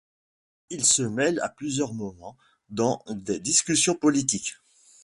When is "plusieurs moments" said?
1.49-2.35